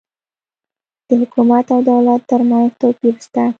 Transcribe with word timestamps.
د 1.07 1.09
حکومت 1.21 1.65
او 1.73 1.79
دولت 1.89 2.21
ترمنځ 2.31 2.69
توپیر 2.81 3.15
سته 3.25 3.43